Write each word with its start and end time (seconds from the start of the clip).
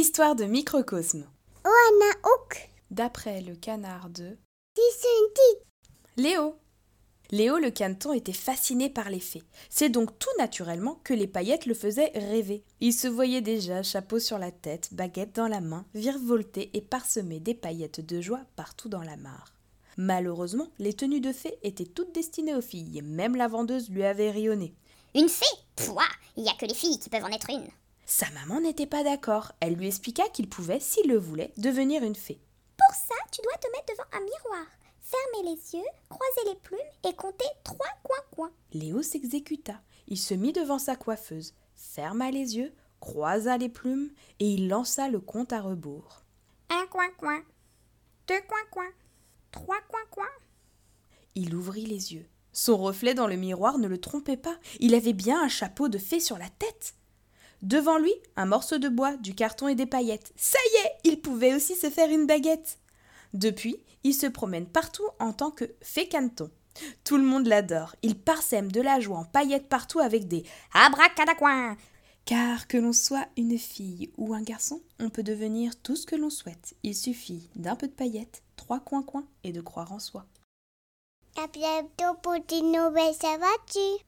Histoire 0.00 0.34
de 0.34 0.44
microcosme. 0.46 1.26
D'après 2.90 3.42
le 3.42 3.54
canard 3.54 4.08
de. 4.08 4.38
Léo. 6.16 6.54
Léo 7.30 7.58
le 7.58 7.70
caneton 7.70 8.14
était 8.14 8.32
fasciné 8.32 8.88
par 8.88 9.10
les 9.10 9.20
fées. 9.20 9.42
C'est 9.68 9.90
donc 9.90 10.18
tout 10.18 10.30
naturellement 10.38 10.98
que 11.04 11.12
les 11.12 11.26
paillettes 11.26 11.66
le 11.66 11.74
faisaient 11.74 12.12
rêver. 12.14 12.64
Il 12.80 12.94
se 12.94 13.08
voyait 13.08 13.42
déjà, 13.42 13.82
chapeau 13.82 14.18
sur 14.18 14.38
la 14.38 14.50
tête, 14.50 14.88
baguette 14.94 15.34
dans 15.36 15.48
la 15.48 15.60
main, 15.60 15.84
virevolté 15.92 16.70
et 16.72 16.80
parsemé 16.80 17.38
des 17.38 17.54
paillettes 17.54 18.00
de 18.00 18.22
joie 18.22 18.46
partout 18.56 18.88
dans 18.88 19.02
la 19.02 19.18
mare. 19.18 19.52
Malheureusement, 19.98 20.68
les 20.78 20.94
tenues 20.94 21.20
de 21.20 21.34
fées 21.34 21.58
étaient 21.62 21.84
toutes 21.84 22.14
destinées 22.14 22.54
aux 22.54 22.62
filles, 22.62 23.02
même 23.02 23.36
la 23.36 23.48
vendeuse 23.48 23.90
lui 23.90 24.04
avait 24.04 24.30
rionné. 24.30 24.72
Une 25.14 25.28
fée? 25.28 25.44
Pouah, 25.76 26.08
il 26.38 26.44
n'y 26.44 26.48
a 26.48 26.54
que 26.54 26.64
les 26.64 26.72
filles 26.72 26.98
qui 26.98 27.10
peuvent 27.10 27.22
en 27.24 27.28
être 27.28 27.50
une. 27.50 27.68
Sa 28.10 28.28
maman 28.32 28.60
n'était 28.60 28.88
pas 28.88 29.04
d'accord. 29.04 29.52
Elle 29.60 29.74
lui 29.74 29.86
expliqua 29.86 30.28
qu'il 30.30 30.48
pouvait, 30.48 30.80
s'il 30.80 31.08
le 31.08 31.16
voulait, 31.16 31.52
devenir 31.56 32.02
une 32.02 32.16
fée. 32.16 32.40
Pour 32.76 32.92
ça, 32.96 33.14
tu 33.30 33.40
dois 33.40 33.56
te 33.58 33.70
mettre 33.70 33.86
devant 33.92 34.10
un 34.12 34.24
miroir, 34.24 34.66
fermer 34.98 35.48
les 35.48 35.76
yeux, 35.76 35.88
croiser 36.08 36.48
les 36.48 36.56
plumes 36.56 36.78
et 37.08 37.14
compter 37.14 37.44
trois 37.62 37.86
coins-coins. 38.02 38.50
Léo 38.72 39.02
s'exécuta. 39.02 39.80
Il 40.08 40.18
se 40.18 40.34
mit 40.34 40.52
devant 40.52 40.80
sa 40.80 40.96
coiffeuse, 40.96 41.54
ferma 41.76 42.32
les 42.32 42.56
yeux, 42.56 42.74
croisa 42.98 43.56
les 43.56 43.68
plumes 43.68 44.10
et 44.40 44.54
il 44.54 44.68
lança 44.68 45.08
le 45.08 45.20
compte 45.20 45.52
à 45.52 45.60
rebours. 45.60 46.24
Un 46.68 46.86
coin-coin, 46.86 47.40
deux 48.26 48.40
coins-coins, 48.48 48.92
trois 49.52 49.80
coins-coins. 49.88 50.26
Il 51.36 51.54
ouvrit 51.54 51.86
les 51.86 52.12
yeux. 52.12 52.26
Son 52.52 52.76
reflet 52.76 53.14
dans 53.14 53.28
le 53.28 53.36
miroir 53.36 53.78
ne 53.78 53.86
le 53.86 54.00
trompait 54.00 54.36
pas. 54.36 54.58
Il 54.80 54.96
avait 54.96 55.12
bien 55.12 55.40
un 55.40 55.48
chapeau 55.48 55.88
de 55.88 55.98
fée 55.98 56.18
sur 56.18 56.38
la 56.38 56.48
tête. 56.48 56.96
Devant 57.62 57.98
lui, 57.98 58.12
un 58.36 58.46
morceau 58.46 58.78
de 58.78 58.88
bois, 58.88 59.16
du 59.16 59.34
carton 59.34 59.68
et 59.68 59.74
des 59.74 59.86
paillettes. 59.86 60.32
Ça 60.36 60.58
y 60.72 60.86
est, 60.86 60.92
il 61.04 61.20
pouvait 61.20 61.54
aussi 61.54 61.74
se 61.76 61.90
faire 61.90 62.10
une 62.10 62.26
baguette. 62.26 62.78
Depuis, 63.34 63.76
il 64.02 64.14
se 64.14 64.26
promène 64.26 64.66
partout 64.66 65.06
en 65.18 65.32
tant 65.32 65.50
que 65.50 65.64
fée 65.82 66.08
caneton. 66.08 66.50
Tout 67.04 67.16
le 67.16 67.22
monde 67.22 67.46
l'adore. 67.46 67.96
Il 68.02 68.18
parsème 68.18 68.72
de 68.72 68.80
la 68.80 69.00
joie 69.00 69.18
en 69.18 69.24
paillettes 69.24 69.68
partout 69.68 70.00
avec 70.00 70.28
des 70.28 70.44
Abracadacoin 70.72 71.76
car 72.24 72.68
que 72.68 72.76
l'on 72.76 72.92
soit 72.92 73.26
une 73.36 73.58
fille 73.58 74.12
ou 74.16 74.34
un 74.34 74.42
garçon, 74.42 74.80
on 75.00 75.10
peut 75.10 75.24
devenir 75.24 75.80
tout 75.82 75.96
ce 75.96 76.06
que 76.06 76.14
l'on 76.14 76.30
souhaite. 76.30 76.76
Il 76.84 76.94
suffit 76.94 77.50
d'un 77.56 77.74
peu 77.74 77.88
de 77.88 77.92
paillettes, 77.92 78.44
trois 78.54 78.78
coins-coins 78.78 79.26
et 79.42 79.52
de 79.52 79.60
croire 79.60 79.90
en 79.90 79.98
soi. 79.98 80.26
À 81.36 81.48
bientôt 81.48 82.18
pour 82.22 82.36
nouvelles 82.62 83.14
aventures. 83.24 84.04